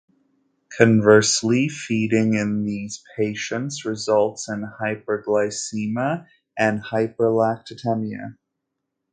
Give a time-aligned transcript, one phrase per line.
[0.75, 6.25] Conversely, feeding in these patients results in hyperglycemia
[6.57, 8.35] and hyperlactatemia.